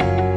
[0.00, 0.33] you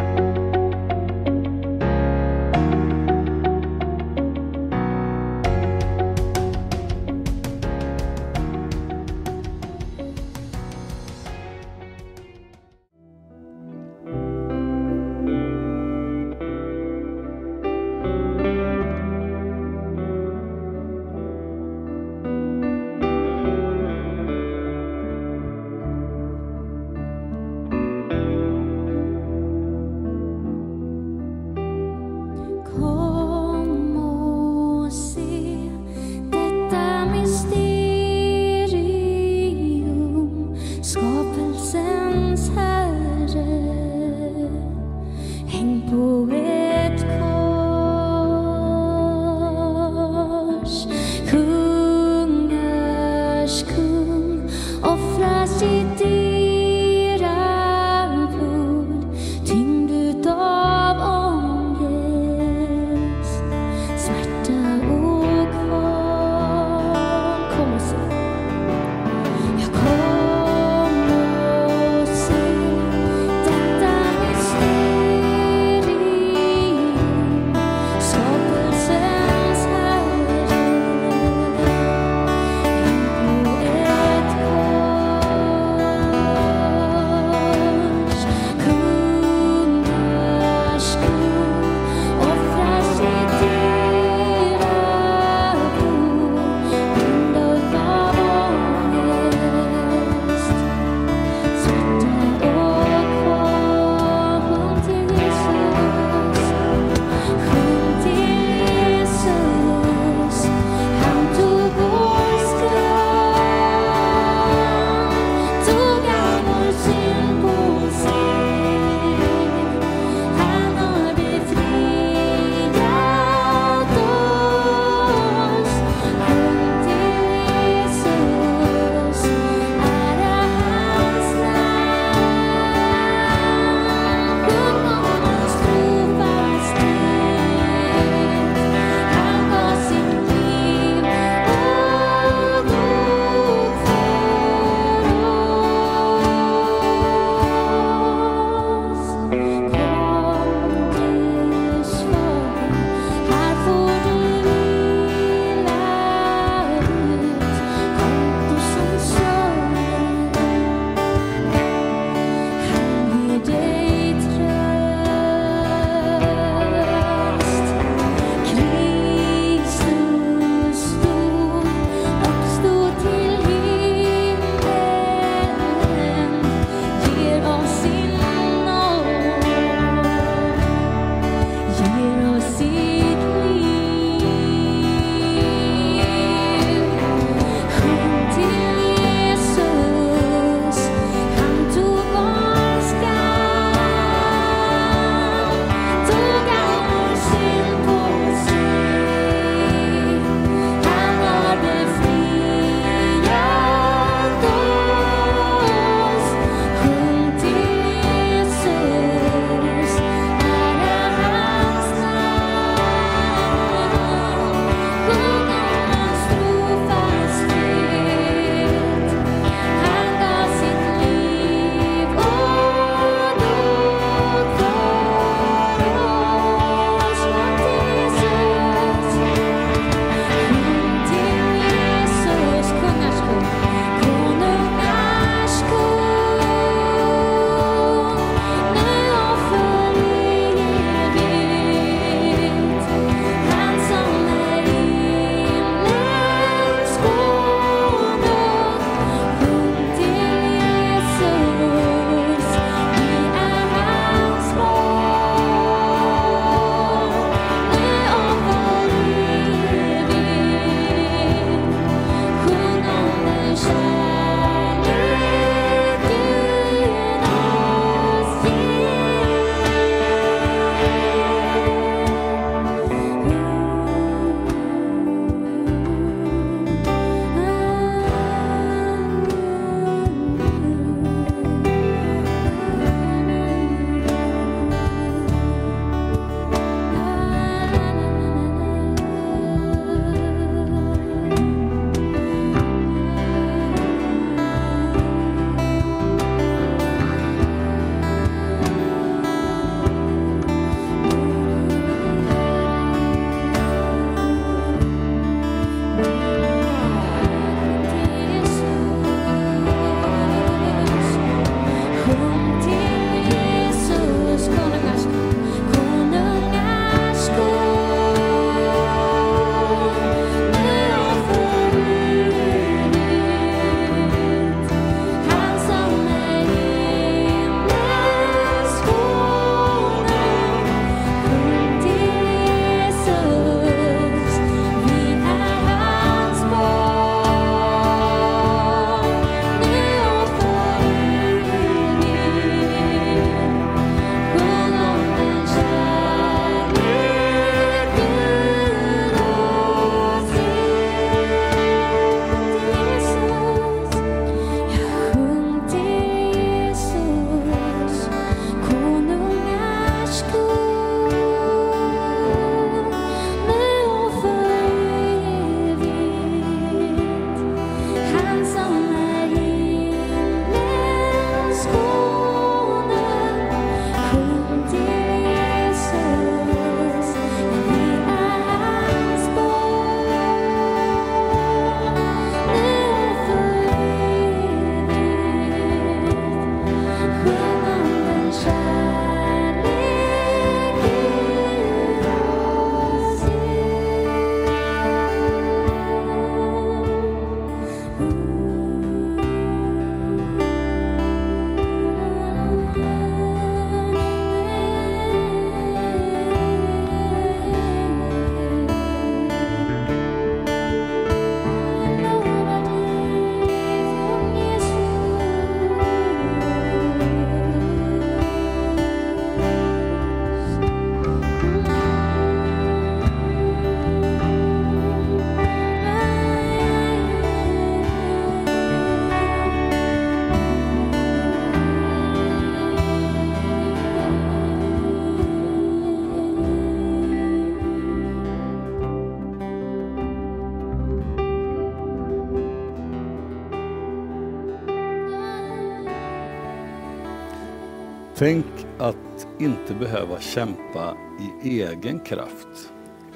[448.20, 448.46] Tänk
[448.78, 450.98] att inte behöva kämpa
[451.44, 452.72] i egen kraft.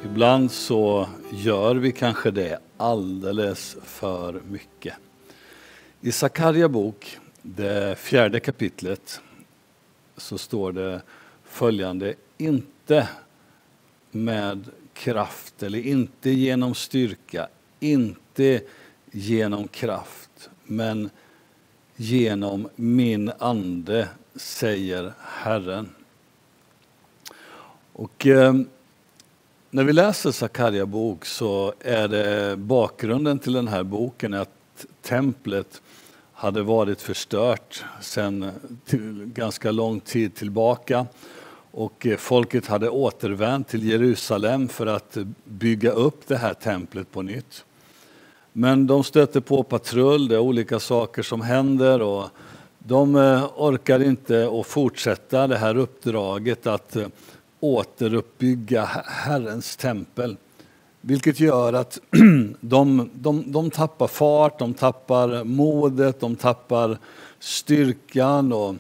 [0.06, 4.94] Ibland så gör vi kanske det alldeles för mycket.
[6.02, 9.22] I Sakarja bok, det fjärde kapitlet,
[10.18, 11.02] så står det
[11.44, 12.14] följande.
[12.38, 13.08] Inte
[14.12, 17.48] med kraft eller inte genom styrka,
[17.80, 18.62] inte
[19.12, 21.10] genom kraft, men
[21.96, 25.90] genom min ande, säger Herren.
[27.94, 28.54] Och eh,
[29.70, 35.82] när vi läser Sakarja bok så är det bakgrunden till den här boken att templet
[36.34, 38.52] hade varit förstört sedan
[39.26, 41.06] ganska lång tid tillbaka.
[41.72, 47.22] Och eh, folket hade återvänt till Jerusalem för att bygga upp det här templet på
[47.22, 47.66] nytt.
[48.54, 52.30] Men de stöter på patrull, det är olika saker som händer och
[52.80, 57.08] de eh, orkar inte att fortsätta det här uppdraget att eh,
[57.60, 60.38] återuppbygga Herrens tempel.
[61.02, 62.00] Vilket gör att
[62.60, 66.98] de, de, de tappar fart, de tappar modet, de tappar
[67.40, 68.76] styrkan och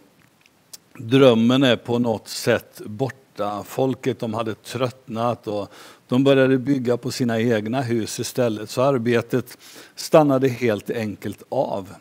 [0.97, 3.63] drömmen är på något sätt borta.
[3.65, 5.71] Folket de hade tröttnat och
[6.11, 8.69] de började bygga på sina egna hus istället.
[8.69, 9.57] Så arbetet
[9.95, 11.93] stannade helt enkelt av.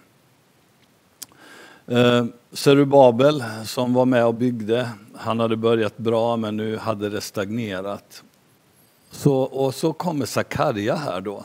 [1.86, 7.20] Eh, Serubabel som var med och byggde, han hade börjat bra men nu hade det
[7.20, 8.22] stagnerat.
[9.10, 11.44] Så, och så kommer Sakarja här då.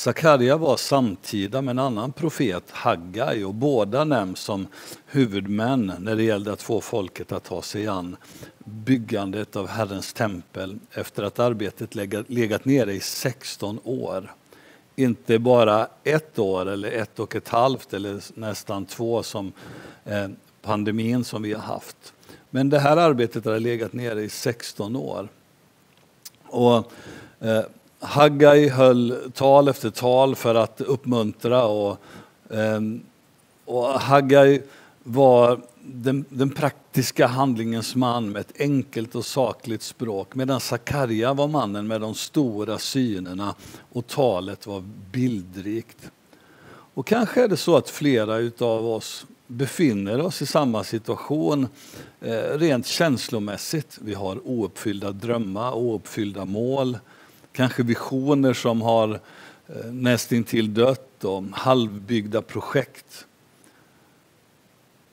[0.00, 4.66] Sakarja var samtida med en annan profet, Haggai, och båda nämns som
[5.06, 8.16] huvudmän när det gällde att få folket att ta sig an
[8.64, 11.94] byggandet av Herrens tempel efter att arbetet
[12.28, 14.34] legat nere i 16 år.
[14.96, 19.52] Inte bara ett år eller ett och ett halvt eller nästan två som
[20.04, 20.28] eh,
[20.62, 22.12] pandemin som vi har haft.
[22.50, 25.28] Men det här arbetet har legat nere i 16 år.
[26.42, 26.92] Och
[27.40, 27.62] eh,
[28.00, 31.96] Haggai höll tal efter tal för att uppmuntra och,
[32.50, 33.00] ehm,
[33.64, 34.62] och Haggai
[35.02, 41.48] var den, den, praktiska handlingens man med ett enkelt och sakligt språk medan Sakarja var
[41.48, 43.54] mannen med de stora synerna
[43.92, 46.10] och talet var bildrikt.
[46.94, 51.68] Och kanske är det så att flera av oss befinner oss i samma situation
[52.20, 53.98] eh, rent känslomässigt.
[54.02, 56.98] Vi har ouppfyllda drömmar, ouppfyllda mål,
[57.52, 59.20] kanske visioner som har
[59.68, 63.26] eh, nästintill dött och halvbyggda projekt.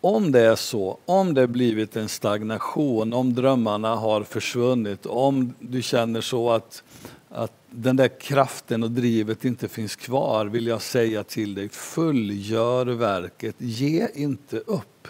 [0.01, 5.82] Om det är så, om det blivit en stagnation, om drömmarna har försvunnit, om du
[5.82, 6.84] känner så att,
[7.29, 12.86] att den där kraften och drivet inte finns kvar, vill jag säga till dig, fullgör
[12.86, 13.56] verket.
[13.58, 15.08] Ge inte upp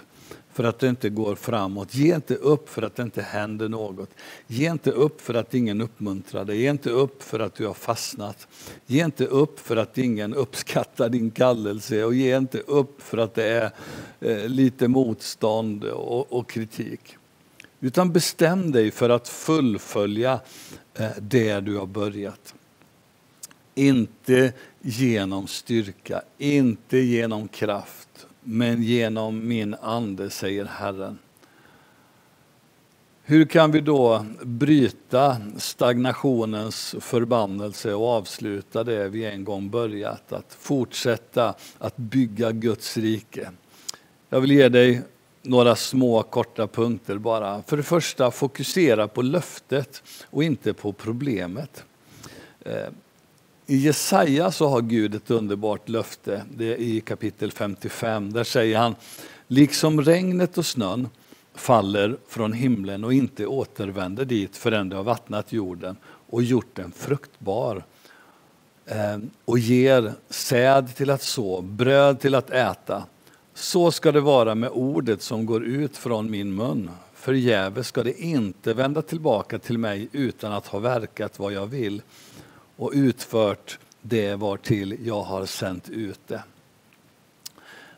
[0.57, 1.95] för att det inte går framåt.
[1.95, 4.09] Ge inte upp för att det inte händer något.
[4.47, 6.61] Ge inte upp för att ingen uppmuntrar dig.
[6.61, 8.47] Ge inte upp för att du har fastnat.
[8.85, 13.33] Ge inte upp för att ingen uppskattar din kallelse och ge inte upp för att
[13.33, 13.71] det är
[14.19, 17.17] eh, lite motstånd och, och kritik.
[17.79, 20.39] Utan bestäm dig för att fullfölja
[20.93, 22.53] eh, det du har börjat.
[23.75, 31.19] Inte genom styrka, inte genom kraft men genom min ande, säger Herren.
[33.23, 40.33] Hur kan vi då bryta stagnationens förbannelse och avsluta det vi en gång börjat?
[40.33, 43.51] Att fortsätta att bygga Guds rike.
[44.29, 45.01] Jag vill ge dig
[45.41, 47.63] några små korta punkter bara.
[47.63, 51.83] För det första, fokusera på löftet och inte på problemet.
[52.59, 52.87] Eh,
[53.69, 58.33] i Jesaja så har Gud ett underbart löfte, det är i kapitel 55.
[58.33, 58.95] Där säger han,
[59.47, 61.09] liksom regnet och snön
[61.55, 65.95] faller från himlen och inte återvänder dit förrän det har vattnat jorden
[66.29, 67.83] och gjort den fruktbar
[68.85, 73.03] eh, och ger säd till att så, bröd till att äta.
[73.53, 76.89] Så ska det vara med ordet som går ut från min mun.
[77.13, 82.01] Förgäves ska det inte vända tillbaka till mig utan att ha verkat vad jag vill
[82.77, 86.43] och utfört det var till jag har sänt ut det.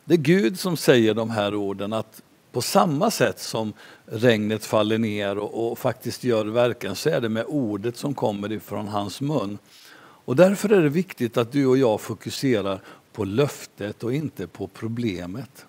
[0.04, 2.22] Det är Gud som säger de här orden att
[2.52, 3.72] på samma sätt som
[4.06, 8.52] regnet faller ner och, och, faktiskt gör verkan så är det med ordet som kommer
[8.52, 9.58] ifrån hans mun.
[10.00, 12.80] Och därför är det viktigt att du och jag fokuserar
[13.12, 15.66] på löftet och inte på problemet.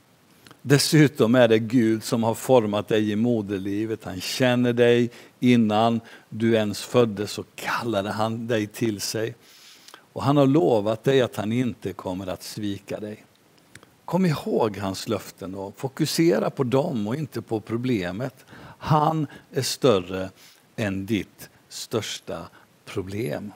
[0.62, 4.04] Dessutom är det Gud som har format dig i moderlivet.
[4.04, 6.00] Han känner dig innan
[6.30, 9.36] du ens föddes så kallade han dig till sig.
[10.14, 13.26] Och han har lovat dig att han inte kommer att svika dig.
[14.06, 18.46] Kom ihåg hans löften och fokusera på dem och inte på problemet.
[18.78, 20.30] Han är större
[20.76, 22.48] än ditt största
[22.86, 23.52] problem.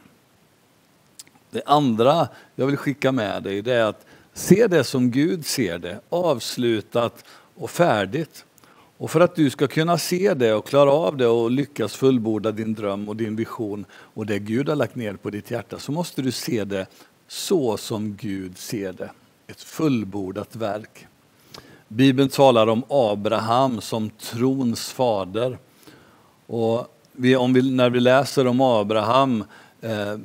[1.51, 5.99] Det andra jag vill skicka med dig är att se det som Gud ser det,
[6.09, 7.25] avslutat
[7.55, 8.45] och färdigt.
[8.97, 12.51] Och för att du ska kunna se det och klara av det och lyckas fullborda
[12.51, 15.91] din dröm och din vision och det Gud har lagt ner på ditt hjärta så
[15.91, 16.87] måste du se det
[17.27, 19.09] så som Gud ser det.
[19.47, 21.07] Ett fullbordat verk.
[21.87, 25.57] Bibeln talar om Abraham som trons fader.
[26.47, 29.43] Och vi, om vi, när vi läser om Abraham
[29.81, 30.15] eh,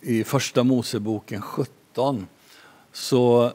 [0.00, 2.26] i Första Moseboken 17
[2.92, 3.52] så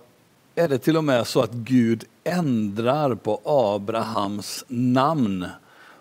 [0.56, 5.46] är det till och med så att Gud ändrar på Abrahams namn.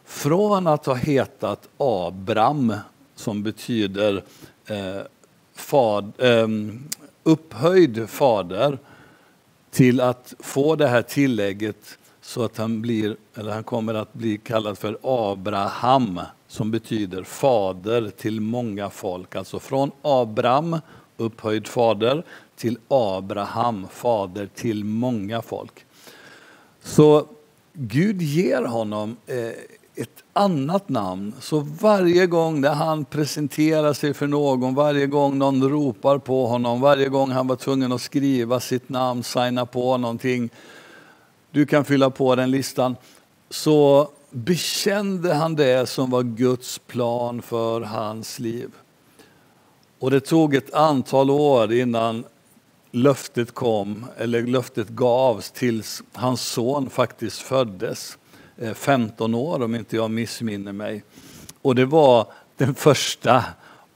[0.05, 2.75] Från att ha hetat Abram,
[3.15, 4.25] som betyder
[4.67, 5.03] eh,
[5.55, 6.49] fad, eh,
[7.23, 8.79] upphöjd fader,
[9.71, 14.39] till att få det här tillägget så att han, blir, eller han kommer att bli
[14.39, 19.37] kallad för Abraham, som betyder fader till många folk.
[19.37, 20.77] Alltså från Abram,
[21.17, 22.25] upphöjd fader,
[22.57, 25.87] till Abraham, fader till många folk.
[26.83, 27.27] Så
[27.73, 29.37] Gud ger honom eh,
[29.97, 31.35] ett annat namn.
[31.41, 36.81] Så varje gång när han presenterar sig för någon, varje gång någon ropar på honom,
[36.81, 40.51] varje gång han var tvungen att skriva sitt namn, signa på någonting,
[41.51, 42.97] du kan fylla på den listan,
[43.51, 48.71] så bekände han det som var Guds plan för hans liv.
[49.99, 52.25] Och det tog ett antal år innan
[52.95, 58.19] löftet kom, eller löftet gavs tills hans son faktiskt föddes.
[58.59, 61.05] Eh, 15 år om inte jag missminner mig.
[61.63, 63.45] Och det var den första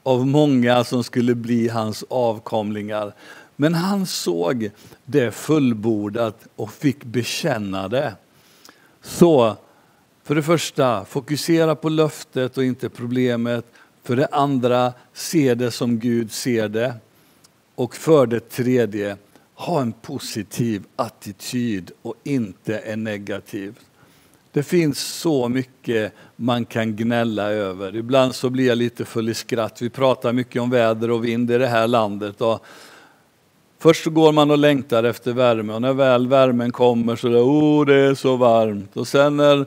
[0.03, 3.13] av många som skulle bli hans avkomlingar.
[3.55, 4.71] Men han såg
[5.05, 8.15] det fullbordat och fick bekänna det.
[9.01, 9.57] Så
[10.23, 13.65] för det första, fokusera på löftet och inte problemet.
[14.03, 16.93] För det andra, se det som Gud ser det.
[17.79, 19.17] Och för det tredje,
[19.55, 23.79] ha en positiv attityd och inte en negativ.
[24.51, 27.95] Det finns så mycket man kan gnälla över.
[27.95, 29.81] Ibland så blir jag lite full i skratt.
[29.81, 32.41] Vi pratar mycket om väder och vind i det här landet.
[32.41, 32.65] Och
[33.77, 37.31] först så går man och längtar efter värme och när väl värmen kommer så är
[37.31, 38.97] det, oh, det är så varmt.
[38.97, 39.65] Och sen när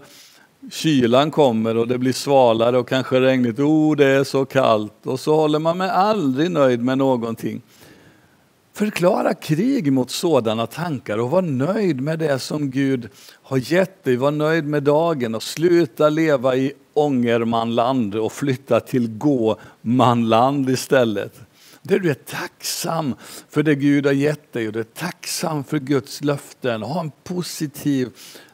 [0.71, 5.07] kylan kommer och det blir svalare och kanske regnigt, oh, det är så kallt.
[5.07, 7.62] Och så håller man mig aldrig nöjd med någonting.
[8.75, 13.09] Förklara krig mot sådana tankar och var nöjd med det som Gud
[13.43, 14.17] har gett dig.
[14.17, 21.41] Var nöjd med dagen och sluta leva i ångermanland och flytta till gåmanland istället.
[21.83, 23.14] Där du är tacksam
[23.49, 26.83] för det Gud har gett dig och du är tacksam för Guds löften.
[26.83, 28.09] Ha en positiv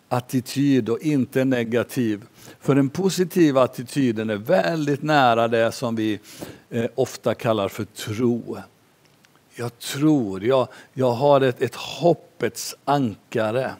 [0.09, 2.25] attityd och inte negativ.
[2.61, 6.21] För den positiva attityden är väldigt nära det som vi
[6.71, 8.59] eh, ofta kallar för tro
[9.59, 13.73] jag tror, jag, jag har ett, ett hoppets ankare.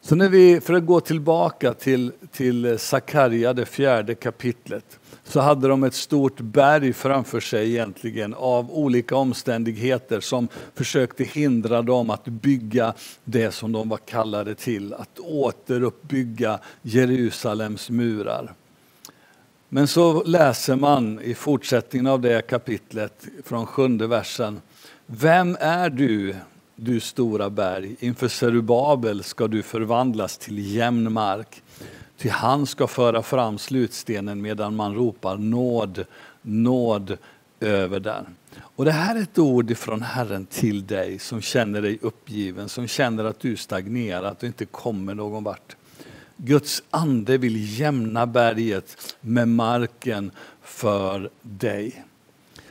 [0.00, 5.68] Så när vi, för att gå tillbaka till, till Sakarja, det fjärde kapitlet, så hade
[5.68, 12.24] de ett stort berg framför sig egentligen av olika omständigheter som försökte hindra dem att
[12.24, 12.94] bygga
[13.24, 18.54] det som de var kallade till, att återuppbygga Jerusalems murar.
[19.70, 24.60] Men så läser man i fortsättningen av det kapitlet från sjunde versen.
[25.06, 26.34] Vem är du,
[26.76, 27.96] du stora berg?
[28.00, 31.62] Inför Serubabel ska du förvandlas till jämn mark.
[32.16, 36.04] Till han ska föra fram slutstenen medan man ropar nåd,
[36.42, 37.16] nåd
[37.60, 38.26] över den.
[38.60, 42.86] Och det här är ett ord från Herren till dig som känner dig uppgiven, som
[42.86, 45.76] känner att du stagnerat och inte kommer någon vart.
[46.38, 50.30] Guds ande vill jämna berget med marken
[50.62, 52.04] för dig.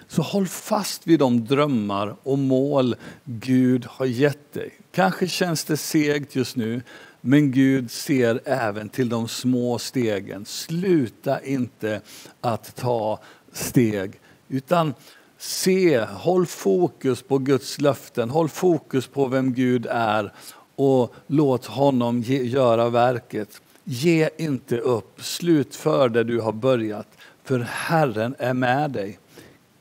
[0.08, 4.72] Så håll fast vid de drömmar och mål Gud har gett dig.
[4.92, 6.82] Kanske känns det segt just nu,
[7.22, 10.46] men Gud ser även till de små stegen.
[10.46, 12.02] Sluta inte
[12.42, 13.20] att ta
[13.54, 14.20] steg,
[14.50, 14.94] utan
[15.38, 20.34] se, håll fokus på Guds löften, håll fokus på vem Gud är
[20.78, 23.62] och låt honom ge, göra verket.
[23.84, 27.08] Ge inte upp, slutför det du har börjat,
[27.44, 29.20] för Herren är med dig.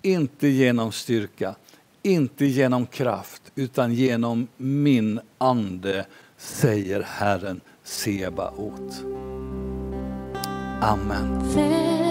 [0.03, 1.55] Inte genom styrka,
[2.03, 9.05] inte genom kraft, utan genom min ande, säger Herren Sebaot.
[10.81, 12.06] Amen.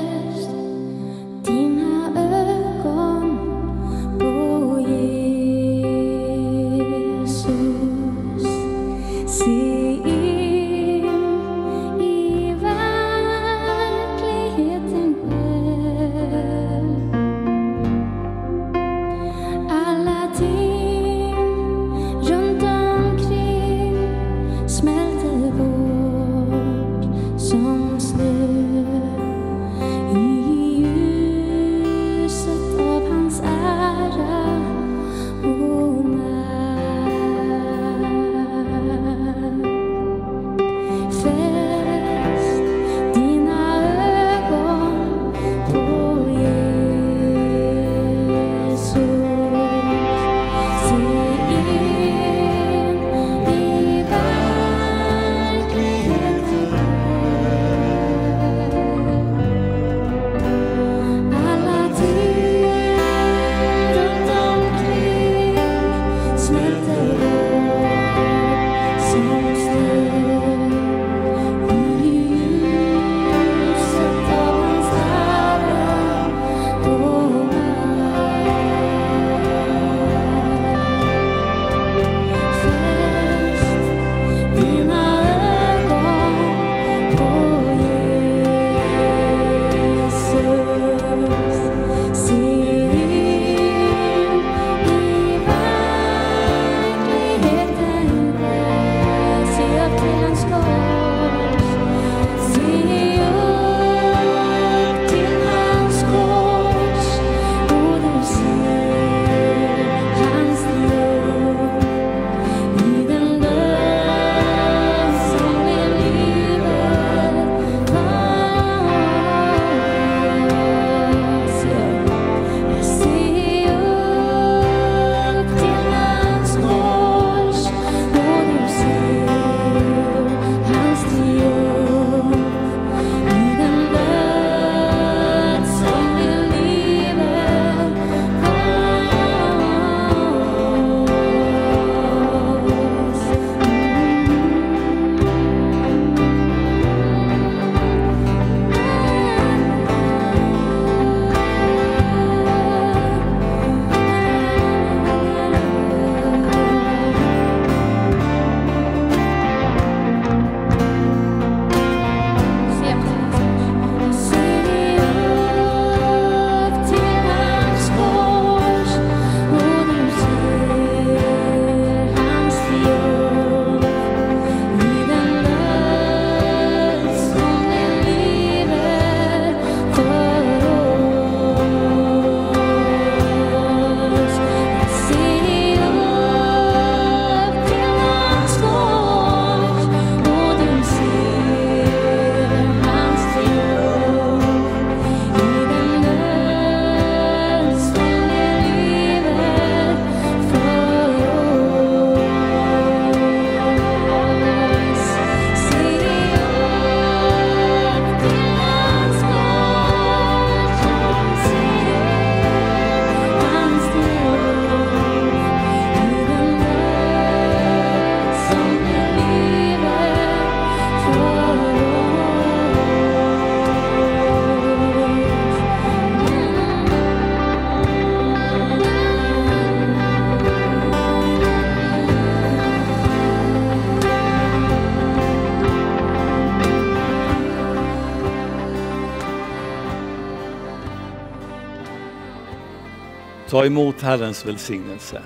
[243.55, 245.21] Ta emot Herrens välsignelse.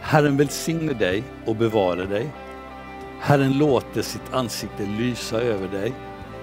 [0.00, 2.32] Herren välsigne dig och bevara dig.
[3.20, 5.92] Herren låter sitt ansikte lysa över dig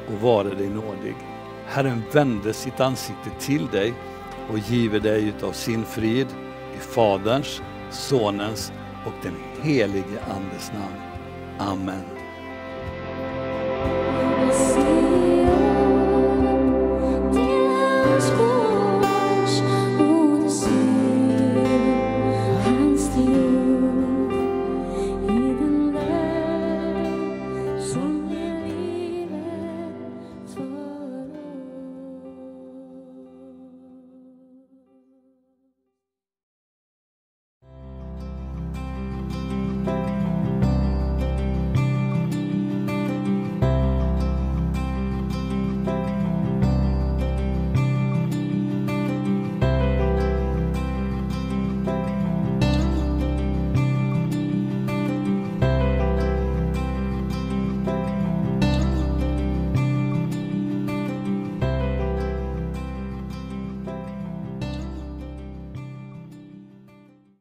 [0.08, 1.16] och vara dig nådig.
[1.68, 3.94] Herren vände sitt ansikte till dig
[4.52, 6.28] och giver dig utav sin frid
[6.76, 7.62] i Faderns,
[7.92, 8.74] Sonens
[9.06, 11.02] och den helige Andes namn.
[11.60, 12.21] Amen.